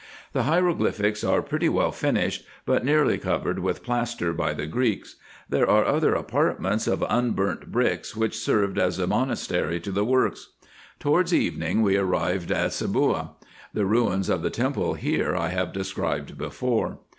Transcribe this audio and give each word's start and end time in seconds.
The 0.33 0.45
hieroglyphics 0.45 1.23
are 1.23 1.43
pretty 1.43 1.69
well 1.69 1.91
finished, 1.91 2.43
but 2.65 2.83
nearly 2.83 3.19
covered 3.19 3.59
with 3.59 3.83
plaster 3.83 4.33
by 4.33 4.51
the 4.53 4.65
Greeks. 4.65 5.17
There 5.47 5.69
are 5.69 5.85
other 5.85 6.15
apartments, 6.15 6.87
of 6.87 7.05
unburnt 7.07 7.71
bricks, 7.71 8.15
which 8.15 8.35
served 8.39 8.79
as 8.79 8.97
a 8.97 9.05
monastery 9.05 9.79
to 9.81 9.91
the 9.91 10.03
works. 10.03 10.53
Toward 10.99 11.31
evening 11.31 11.83
we 11.83 11.97
arrived 11.97 12.51
at 12.51 12.71
Seboua. 12.71 13.35
The 13.75 13.85
ruins 13.85 14.27
of 14.27 14.41
the 14.41 14.49
temple 14.49 14.95
here 14.95 15.35
I 15.35 15.49
have 15.49 15.71
described 15.71 16.35
before. 16.35 16.97